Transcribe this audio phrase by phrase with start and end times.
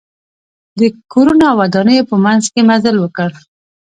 [0.79, 0.81] د
[1.11, 3.29] کورونو او ودانیو په منځ کې مزل وکړ.